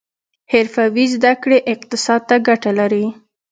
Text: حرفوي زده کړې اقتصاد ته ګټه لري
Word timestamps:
حرفوي 0.51 1.05
زده 1.15 1.33
کړې 1.43 1.57
اقتصاد 1.73 2.21
ته 2.29 2.35
ګټه 2.47 2.71
لري 2.79 3.05